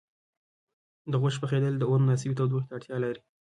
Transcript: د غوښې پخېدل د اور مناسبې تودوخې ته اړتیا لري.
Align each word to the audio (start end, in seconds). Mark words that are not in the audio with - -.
د 1.11 1.13
غوښې 1.21 1.39
پخېدل 1.43 1.73
د 1.77 1.83
اور 1.89 1.99
مناسبې 2.03 2.35
تودوخې 2.37 2.67
ته 2.69 2.73
اړتیا 2.77 2.97
لري. 3.03 3.21